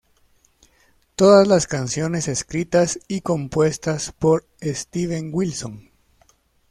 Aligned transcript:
Todas 1.15 1.47
las 1.47 1.67
canciones 1.67 2.27
escritas 2.27 2.99
y 3.07 3.21
compuestas 3.21 4.11
por 4.11 4.47
Steven 4.59 5.29
Wilson. 5.31 5.91